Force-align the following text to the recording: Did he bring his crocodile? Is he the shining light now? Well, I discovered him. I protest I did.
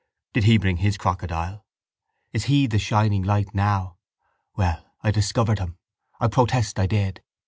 Did 0.33 0.45
he 0.45 0.57
bring 0.57 0.77
his 0.77 0.97
crocodile? 0.97 1.63
Is 2.33 2.45
he 2.45 2.65
the 2.65 2.79
shining 2.79 3.21
light 3.21 3.53
now? 3.53 3.97
Well, 4.55 4.83
I 5.03 5.11
discovered 5.11 5.59
him. 5.59 5.77
I 6.19 6.27
protest 6.27 6.79
I 6.79 6.87
did. 6.87 7.21